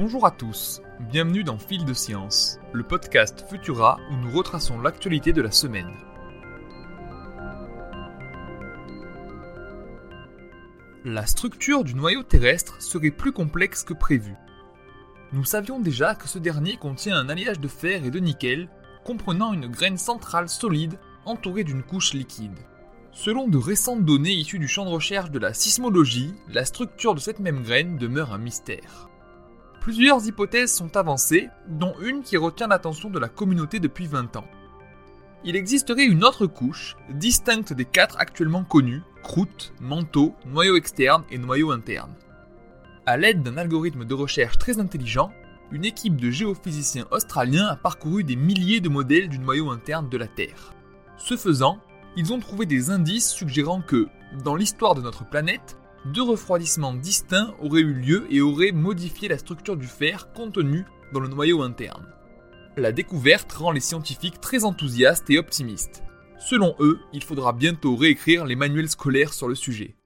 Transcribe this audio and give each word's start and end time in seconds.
Bonjour 0.00 0.24
à 0.24 0.30
tous, 0.30 0.80
bienvenue 1.10 1.42
dans 1.42 1.58
Fil 1.58 1.84
de 1.84 1.92
Science, 1.92 2.60
le 2.72 2.84
podcast 2.84 3.44
Futura 3.50 3.98
où 4.12 4.14
nous 4.14 4.30
retraçons 4.30 4.80
l'actualité 4.80 5.32
de 5.32 5.42
la 5.42 5.50
semaine. 5.50 5.90
La 11.04 11.26
structure 11.26 11.82
du 11.82 11.96
noyau 11.96 12.22
terrestre 12.22 12.80
serait 12.80 13.10
plus 13.10 13.32
complexe 13.32 13.82
que 13.82 13.92
prévu. 13.92 14.36
Nous 15.32 15.42
savions 15.42 15.80
déjà 15.80 16.14
que 16.14 16.28
ce 16.28 16.38
dernier 16.38 16.76
contient 16.76 17.16
un 17.16 17.28
alliage 17.28 17.58
de 17.58 17.66
fer 17.66 18.04
et 18.04 18.12
de 18.12 18.20
nickel 18.20 18.68
comprenant 19.04 19.52
une 19.52 19.66
graine 19.66 19.98
centrale 19.98 20.48
solide 20.48 20.96
entourée 21.24 21.64
d'une 21.64 21.82
couche 21.82 22.14
liquide. 22.14 22.60
Selon 23.10 23.48
de 23.48 23.58
récentes 23.58 24.04
données 24.04 24.34
issues 24.34 24.60
du 24.60 24.68
champ 24.68 24.84
de 24.84 24.90
recherche 24.90 25.32
de 25.32 25.40
la 25.40 25.54
sismologie, 25.54 26.34
la 26.46 26.64
structure 26.64 27.16
de 27.16 27.20
cette 27.20 27.40
même 27.40 27.64
graine 27.64 27.98
demeure 27.98 28.32
un 28.32 28.38
mystère. 28.38 29.08
Plusieurs 29.80 30.26
hypothèses 30.26 30.72
sont 30.72 30.96
avancées, 30.96 31.48
dont 31.68 31.94
une 32.00 32.22
qui 32.22 32.36
retient 32.36 32.66
l'attention 32.66 33.10
de 33.10 33.18
la 33.18 33.28
communauté 33.28 33.80
depuis 33.80 34.06
20 34.06 34.36
ans. 34.36 34.46
Il 35.44 35.56
existerait 35.56 36.04
une 36.04 36.24
autre 36.24 36.46
couche, 36.46 36.96
distincte 37.10 37.72
des 37.72 37.84
quatre 37.84 38.18
actuellement 38.18 38.64
connues, 38.64 39.02
croûte, 39.22 39.72
manteau, 39.80 40.34
noyau 40.46 40.76
externe 40.76 41.24
et 41.30 41.38
noyau 41.38 41.70
interne. 41.70 42.12
À 43.06 43.16
l'aide 43.16 43.42
d'un 43.42 43.56
algorithme 43.56 44.04
de 44.04 44.14
recherche 44.14 44.58
très 44.58 44.80
intelligent, 44.80 45.32
une 45.70 45.84
équipe 45.84 46.16
de 46.16 46.30
géophysiciens 46.30 47.06
australiens 47.10 47.66
a 47.66 47.76
parcouru 47.76 48.24
des 48.24 48.36
milliers 48.36 48.80
de 48.80 48.88
modèles 48.88 49.28
du 49.28 49.38
noyau 49.38 49.70
interne 49.70 50.08
de 50.08 50.16
la 50.18 50.26
Terre. 50.26 50.74
Ce 51.18 51.36
faisant, 51.36 51.78
ils 52.16 52.32
ont 52.32 52.40
trouvé 52.40 52.66
des 52.66 52.90
indices 52.90 53.30
suggérant 53.30 53.80
que, 53.80 54.08
dans 54.42 54.56
l'histoire 54.56 54.94
de 54.94 55.02
notre 55.02 55.24
planète, 55.24 55.76
deux 56.12 56.22
refroidissements 56.22 56.94
distincts 56.94 57.54
auraient 57.60 57.80
eu 57.80 57.94
lieu 57.94 58.26
et 58.30 58.40
auraient 58.40 58.72
modifié 58.72 59.28
la 59.28 59.38
structure 59.38 59.76
du 59.76 59.86
fer 59.86 60.32
contenu 60.32 60.84
dans 61.12 61.20
le 61.20 61.28
noyau 61.28 61.62
interne. 61.62 62.06
La 62.76 62.92
découverte 62.92 63.52
rend 63.52 63.72
les 63.72 63.80
scientifiques 63.80 64.40
très 64.40 64.64
enthousiastes 64.64 65.28
et 65.30 65.38
optimistes. 65.38 66.02
Selon 66.38 66.74
eux, 66.78 67.00
il 67.12 67.22
faudra 67.22 67.52
bientôt 67.52 67.96
réécrire 67.96 68.44
les 68.44 68.56
manuels 68.56 68.88
scolaires 68.88 69.32
sur 69.32 69.48
le 69.48 69.54
sujet. 69.54 69.96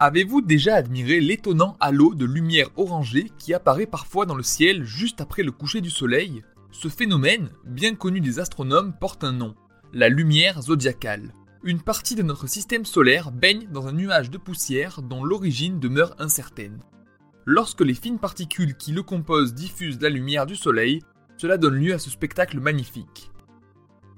Avez-vous 0.00 0.40
déjà 0.40 0.74
admiré 0.74 1.20
l'étonnant 1.20 1.76
halo 1.78 2.14
de 2.14 2.24
lumière 2.24 2.70
orangée 2.76 3.30
qui 3.38 3.54
apparaît 3.54 3.86
parfois 3.86 4.26
dans 4.26 4.34
le 4.34 4.42
ciel 4.42 4.82
juste 4.84 5.20
après 5.20 5.44
le 5.44 5.52
coucher 5.52 5.80
du 5.80 5.90
soleil? 5.90 6.42
Ce 6.72 6.88
phénomène, 6.88 7.50
bien 7.64 7.94
connu 7.94 8.20
des 8.20 8.40
astronomes, 8.40 8.94
porte 8.98 9.22
un 9.22 9.32
nom, 9.32 9.54
la 9.92 10.08
lumière 10.08 10.62
zodiacale. 10.62 11.32
Une 11.64 11.80
partie 11.80 12.16
de 12.16 12.24
notre 12.24 12.48
système 12.48 12.84
solaire 12.84 13.30
baigne 13.30 13.68
dans 13.70 13.86
un 13.86 13.92
nuage 13.92 14.30
de 14.30 14.38
poussière 14.38 15.00
dont 15.00 15.22
l'origine 15.22 15.78
demeure 15.78 16.16
incertaine. 16.18 16.80
Lorsque 17.46 17.82
les 17.82 17.94
fines 17.94 18.18
particules 18.18 18.76
qui 18.76 18.90
le 18.90 19.04
composent 19.04 19.54
diffusent 19.54 20.00
la 20.00 20.08
lumière 20.08 20.46
du 20.46 20.56
soleil, 20.56 21.02
cela 21.36 21.58
donne 21.58 21.76
lieu 21.76 21.94
à 21.94 22.00
ce 22.00 22.10
spectacle 22.10 22.58
magnifique. 22.58 23.30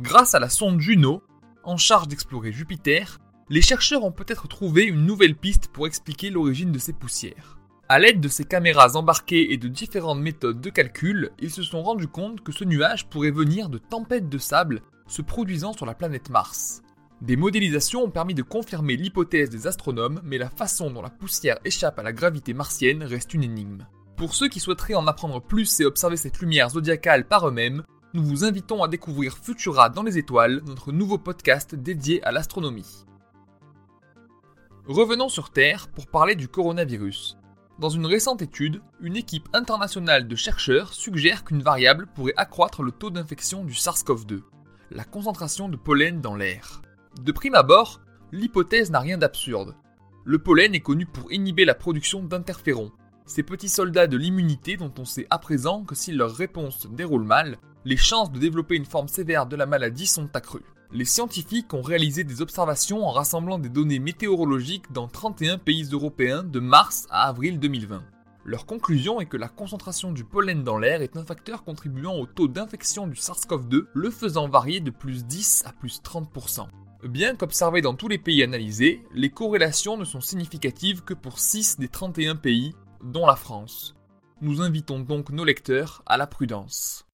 Grâce 0.00 0.34
à 0.34 0.40
la 0.40 0.48
sonde 0.48 0.80
Juno, 0.80 1.22
en 1.62 1.76
charge 1.76 2.08
d'explorer 2.08 2.50
Jupiter, 2.50 3.20
les 3.50 3.62
chercheurs 3.62 4.02
ont 4.02 4.10
peut-être 4.10 4.48
trouvé 4.48 4.82
une 4.82 5.06
nouvelle 5.06 5.36
piste 5.36 5.68
pour 5.68 5.86
expliquer 5.86 6.30
l'origine 6.30 6.72
de 6.72 6.78
ces 6.80 6.92
poussières. 6.92 7.56
A 7.88 8.00
l'aide 8.00 8.20
de 8.20 8.26
ces 8.26 8.46
caméras 8.46 8.96
embarquées 8.96 9.52
et 9.52 9.58
de 9.58 9.68
différentes 9.68 10.20
méthodes 10.20 10.60
de 10.60 10.70
calcul, 10.70 11.30
ils 11.38 11.52
se 11.52 11.62
sont 11.62 11.84
rendus 11.84 12.08
compte 12.08 12.40
que 12.40 12.50
ce 12.50 12.64
nuage 12.64 13.08
pourrait 13.08 13.30
venir 13.30 13.68
de 13.68 13.78
tempêtes 13.78 14.28
de 14.28 14.38
sable 14.38 14.82
se 15.06 15.22
produisant 15.22 15.72
sur 15.72 15.86
la 15.86 15.94
planète 15.94 16.30
Mars. 16.30 16.82
Des 17.20 17.36
modélisations 17.36 18.04
ont 18.04 18.10
permis 18.10 18.34
de 18.34 18.42
confirmer 18.42 18.96
l'hypothèse 18.96 19.50
des 19.50 19.66
astronomes, 19.66 20.20
mais 20.22 20.38
la 20.38 20.48
façon 20.48 20.90
dont 20.90 21.02
la 21.02 21.10
poussière 21.10 21.58
échappe 21.64 21.98
à 21.98 22.04
la 22.04 22.12
gravité 22.12 22.54
martienne 22.54 23.02
reste 23.02 23.34
une 23.34 23.42
énigme. 23.42 23.86
Pour 24.16 24.34
ceux 24.34 24.48
qui 24.48 24.60
souhaiteraient 24.60 24.94
en 24.94 25.08
apprendre 25.08 25.42
plus 25.42 25.80
et 25.80 25.84
observer 25.84 26.16
cette 26.16 26.38
lumière 26.38 26.70
zodiacale 26.70 27.26
par 27.26 27.48
eux-mêmes, 27.48 27.82
nous 28.14 28.22
vous 28.22 28.44
invitons 28.44 28.84
à 28.84 28.88
découvrir 28.88 29.36
Futura 29.36 29.90
dans 29.90 30.04
les 30.04 30.16
étoiles, 30.16 30.62
notre 30.64 30.92
nouveau 30.92 31.18
podcast 31.18 31.74
dédié 31.74 32.22
à 32.22 32.30
l'astronomie. 32.30 33.04
Revenons 34.86 35.28
sur 35.28 35.50
Terre 35.50 35.88
pour 35.88 36.06
parler 36.06 36.36
du 36.36 36.46
coronavirus. 36.46 37.36
Dans 37.80 37.90
une 37.90 38.06
récente 38.06 38.42
étude, 38.42 38.80
une 39.00 39.16
équipe 39.16 39.48
internationale 39.52 40.28
de 40.28 40.36
chercheurs 40.36 40.92
suggère 40.94 41.44
qu'une 41.44 41.62
variable 41.62 42.06
pourrait 42.14 42.34
accroître 42.36 42.82
le 42.82 42.92
taux 42.92 43.10
d'infection 43.10 43.64
du 43.64 43.74
SARS-CoV-2, 43.74 44.40
la 44.92 45.04
concentration 45.04 45.68
de 45.68 45.76
pollen 45.76 46.20
dans 46.20 46.36
l'air. 46.36 46.80
De 47.22 47.32
prime 47.32 47.54
abord, 47.54 48.00
l'hypothèse 48.32 48.90
n'a 48.90 49.00
rien 49.00 49.18
d'absurde. 49.18 49.74
Le 50.24 50.38
pollen 50.38 50.74
est 50.74 50.80
connu 50.80 51.06
pour 51.06 51.32
inhiber 51.32 51.64
la 51.64 51.74
production 51.74 52.22
d'interférons, 52.22 52.92
ces 53.26 53.42
petits 53.42 53.68
soldats 53.68 54.06
de 54.06 54.16
l'immunité 54.16 54.76
dont 54.76 54.92
on 54.98 55.04
sait 55.04 55.26
à 55.30 55.38
présent 55.38 55.84
que 55.84 55.94
si 55.94 56.12
leur 56.12 56.34
réponse 56.34 56.80
se 56.80 56.88
déroule 56.88 57.24
mal, 57.24 57.58
les 57.84 57.96
chances 57.96 58.32
de 58.32 58.38
développer 58.38 58.76
une 58.76 58.84
forme 58.84 59.08
sévère 59.08 59.46
de 59.46 59.56
la 59.56 59.66
maladie 59.66 60.06
sont 60.06 60.34
accrues 60.34 60.64
les 60.92 61.04
scientifiques 61.04 61.74
ont 61.74 61.82
réalisé 61.82 62.24
des 62.24 62.40
observations 62.40 63.06
en 63.06 63.10
rassemblant 63.10 63.58
des 63.58 63.68
données 63.68 63.98
météorologiques 63.98 64.90
dans 64.92 65.06
31 65.06 65.58
pays 65.58 65.84
européens 65.92 66.42
de 66.42 66.60
mars 66.60 67.06
à 67.10 67.28
avril 67.28 67.58
2020. 67.58 68.02
Leur 68.44 68.64
conclusion 68.64 69.20
est 69.20 69.26
que 69.26 69.36
la 69.36 69.48
concentration 69.48 70.12
du 70.12 70.24
pollen 70.24 70.64
dans 70.64 70.78
l'air 70.78 71.02
est 71.02 71.18
un 71.18 71.24
facteur 71.24 71.64
contribuant 71.64 72.14
au 72.14 72.24
taux 72.24 72.48
d'infection 72.48 73.06
du 73.06 73.16
SARS-CoV-2, 73.16 73.84
le 73.92 74.10
faisant 74.10 74.48
varier 74.48 74.80
de 74.80 74.90
plus 74.90 75.26
10 75.26 75.64
à 75.66 75.72
plus 75.72 76.00
30%. 76.00 76.66
Bien 77.04 77.36
qu'observés 77.36 77.80
dans 77.80 77.94
tous 77.94 78.08
les 78.08 78.18
pays 78.18 78.42
analysés, 78.42 79.04
les 79.14 79.30
corrélations 79.30 79.96
ne 79.96 80.04
sont 80.04 80.20
significatives 80.20 81.02
que 81.04 81.14
pour 81.14 81.38
6 81.38 81.78
des 81.78 81.86
31 81.86 82.34
pays, 82.34 82.74
dont 83.04 83.24
la 83.24 83.36
France. 83.36 83.94
Nous 84.40 84.62
invitons 84.62 84.98
donc 84.98 85.30
nos 85.30 85.44
lecteurs 85.44 86.02
à 86.06 86.16
la 86.16 86.26
prudence. 86.26 87.06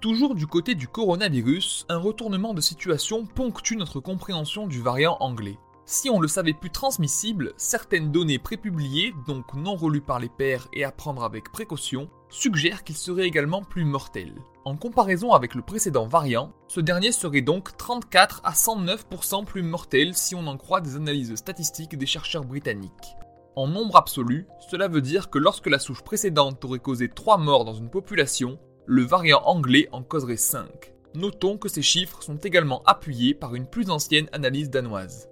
Toujours 0.00 0.34
du 0.34 0.46
côté 0.46 0.74
du 0.74 0.88
coronavirus, 0.88 1.84
un 1.90 1.98
retournement 1.98 2.54
de 2.54 2.62
situation 2.62 3.26
ponctue 3.26 3.76
notre 3.76 4.00
compréhension 4.00 4.66
du 4.66 4.80
variant 4.80 5.18
anglais. 5.20 5.58
Si 5.86 6.08
on 6.08 6.18
le 6.18 6.28
savait 6.28 6.54
plus 6.54 6.70
transmissible, 6.70 7.52
certaines 7.58 8.10
données 8.10 8.38
prépubliées, 8.38 9.12
donc 9.26 9.52
non 9.54 9.76
relues 9.76 10.00
par 10.00 10.18
les 10.18 10.30
pairs 10.30 10.66
et 10.72 10.82
à 10.82 10.90
prendre 10.90 11.22
avec 11.24 11.52
précaution, 11.52 12.08
suggèrent 12.30 12.84
qu'il 12.84 12.96
serait 12.96 13.26
également 13.26 13.62
plus 13.62 13.84
mortel. 13.84 14.32
En 14.64 14.76
comparaison 14.76 15.32
avec 15.32 15.54
le 15.54 15.60
précédent 15.60 16.06
variant, 16.06 16.52
ce 16.68 16.80
dernier 16.80 17.12
serait 17.12 17.42
donc 17.42 17.76
34 17.76 18.40
à 18.44 18.52
109% 18.52 19.44
plus 19.44 19.62
mortel 19.62 20.14
si 20.14 20.34
on 20.34 20.46
en 20.46 20.56
croit 20.56 20.80
des 20.80 20.96
analyses 20.96 21.34
statistiques 21.34 21.98
des 21.98 22.06
chercheurs 22.06 22.46
britanniques. 22.46 23.16
En 23.54 23.68
nombre 23.68 23.96
absolu, 23.96 24.46
cela 24.70 24.88
veut 24.88 25.02
dire 25.02 25.28
que 25.28 25.38
lorsque 25.38 25.66
la 25.66 25.78
souche 25.78 26.02
précédente 26.02 26.64
aurait 26.64 26.78
causé 26.78 27.10
3 27.10 27.36
morts 27.36 27.66
dans 27.66 27.74
une 27.74 27.90
population, 27.90 28.58
le 28.86 29.02
variant 29.02 29.42
anglais 29.44 29.90
en 29.92 30.02
causerait 30.02 30.38
5. 30.38 30.94
Notons 31.14 31.58
que 31.58 31.68
ces 31.68 31.82
chiffres 31.82 32.22
sont 32.22 32.38
également 32.38 32.82
appuyés 32.86 33.34
par 33.34 33.54
une 33.54 33.66
plus 33.66 33.90
ancienne 33.90 34.30
analyse 34.32 34.70
danoise. 34.70 35.28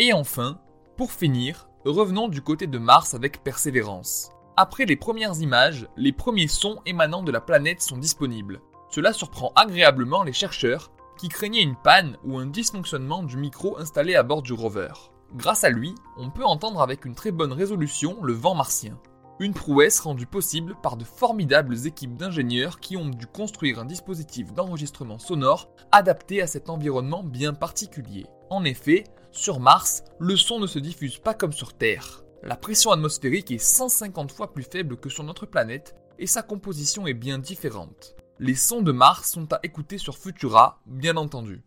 Et 0.00 0.12
enfin, 0.12 0.60
pour 0.96 1.10
finir, 1.10 1.68
revenons 1.84 2.28
du 2.28 2.40
côté 2.40 2.68
de 2.68 2.78
Mars 2.78 3.14
avec 3.14 3.42
persévérance. 3.42 4.30
Après 4.56 4.84
les 4.84 4.94
premières 4.94 5.40
images, 5.40 5.88
les 5.96 6.12
premiers 6.12 6.46
sons 6.46 6.78
émanant 6.86 7.24
de 7.24 7.32
la 7.32 7.40
planète 7.40 7.82
sont 7.82 7.96
disponibles. 7.96 8.60
Cela 8.90 9.12
surprend 9.12 9.50
agréablement 9.56 10.22
les 10.22 10.32
chercheurs 10.32 10.92
qui 11.18 11.28
craignaient 11.28 11.62
une 11.62 11.74
panne 11.74 12.16
ou 12.24 12.38
un 12.38 12.46
dysfonctionnement 12.46 13.24
du 13.24 13.36
micro 13.36 13.76
installé 13.76 14.14
à 14.14 14.22
bord 14.22 14.42
du 14.42 14.52
rover. 14.52 14.92
Grâce 15.34 15.64
à 15.64 15.70
lui, 15.70 15.96
on 16.16 16.30
peut 16.30 16.44
entendre 16.44 16.80
avec 16.80 17.04
une 17.04 17.16
très 17.16 17.32
bonne 17.32 17.52
résolution 17.52 18.22
le 18.22 18.34
vent 18.34 18.54
martien. 18.54 19.00
Une 19.40 19.52
prouesse 19.52 19.98
rendue 19.98 20.26
possible 20.26 20.76
par 20.80 20.96
de 20.96 21.04
formidables 21.04 21.86
équipes 21.88 22.16
d'ingénieurs 22.16 22.78
qui 22.78 22.96
ont 22.96 23.08
dû 23.08 23.26
construire 23.26 23.80
un 23.80 23.84
dispositif 23.84 24.52
d'enregistrement 24.52 25.18
sonore 25.18 25.68
adapté 25.90 26.40
à 26.40 26.46
cet 26.46 26.70
environnement 26.70 27.24
bien 27.24 27.52
particulier. 27.52 28.26
En 28.50 28.64
effet, 28.64 29.04
sur 29.30 29.60
Mars, 29.60 30.04
le 30.18 30.34
son 30.36 30.58
ne 30.58 30.66
se 30.66 30.78
diffuse 30.78 31.18
pas 31.18 31.34
comme 31.34 31.52
sur 31.52 31.74
Terre. 31.74 32.24
La 32.42 32.56
pression 32.56 32.92
atmosphérique 32.92 33.50
est 33.50 33.58
150 33.58 34.32
fois 34.32 34.52
plus 34.54 34.62
faible 34.62 34.96
que 34.96 35.10
sur 35.10 35.22
notre 35.22 35.44
planète 35.44 35.96
et 36.18 36.26
sa 36.26 36.42
composition 36.42 37.06
est 37.06 37.14
bien 37.14 37.38
différente. 37.38 38.16
Les 38.38 38.54
sons 38.54 38.80
de 38.80 38.92
Mars 38.92 39.32
sont 39.32 39.52
à 39.52 39.60
écouter 39.64 39.98
sur 39.98 40.16
Futura, 40.16 40.80
bien 40.86 41.16
entendu. 41.16 41.62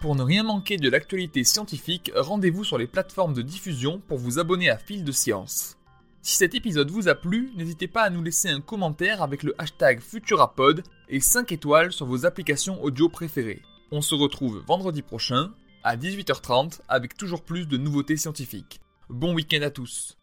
Pour 0.00 0.14
ne 0.14 0.22
rien 0.22 0.44
manquer 0.44 0.76
de 0.76 0.88
l'actualité 0.88 1.44
scientifique, 1.44 2.12
rendez-vous 2.14 2.64
sur 2.64 2.78
les 2.78 2.86
plateformes 2.86 3.34
de 3.34 3.42
diffusion 3.42 4.00
pour 4.06 4.16
vous 4.16 4.38
abonner 4.38 4.70
à 4.70 4.78
Fil 4.78 5.04
de 5.04 5.12
Science. 5.12 5.76
Si 6.22 6.36
cet 6.36 6.54
épisode 6.54 6.90
vous 6.90 7.08
a 7.08 7.14
plu, 7.14 7.52
n'hésitez 7.56 7.88
pas 7.88 8.02
à 8.02 8.10
nous 8.10 8.22
laisser 8.22 8.48
un 8.48 8.60
commentaire 8.60 9.22
avec 9.22 9.42
le 9.42 9.54
hashtag 9.58 10.00
Futurapod 10.00 10.84
et 11.08 11.20
5 11.20 11.52
étoiles 11.52 11.92
sur 11.92 12.06
vos 12.06 12.26
applications 12.26 12.82
audio 12.82 13.08
préférées. 13.08 13.62
On 13.90 14.02
se 14.02 14.14
retrouve 14.14 14.62
vendredi 14.66 15.02
prochain 15.02 15.52
à 15.82 15.96
18h30 15.96 16.80
avec 16.88 17.16
toujours 17.16 17.42
plus 17.42 17.66
de 17.66 17.76
nouveautés 17.76 18.16
scientifiques. 18.16 18.80
Bon 19.08 19.34
week-end 19.34 19.62
à 19.62 19.70
tous 19.70 20.18